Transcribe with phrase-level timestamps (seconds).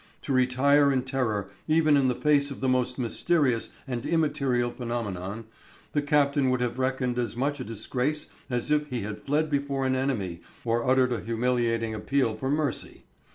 [0.23, 5.45] To retire in terror, even in the face of the most mysterious and immaterial phenomenon,
[5.93, 9.85] the captain would have reckoned as much a disgrace as if he had fled before
[9.85, 13.03] an enemy or uttered a humiliating appeal for mercy.